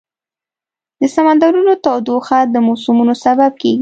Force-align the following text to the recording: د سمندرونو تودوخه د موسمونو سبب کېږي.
د 0.99 1.01
سمندرونو 1.15 1.73
تودوخه 1.83 2.39
د 2.53 2.55
موسمونو 2.67 3.13
سبب 3.25 3.51
کېږي. 3.61 3.69